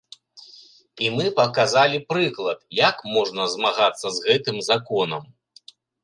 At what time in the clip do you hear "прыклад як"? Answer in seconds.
2.13-2.97